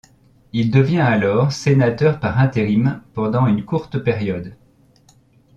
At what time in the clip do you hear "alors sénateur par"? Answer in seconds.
1.01-2.39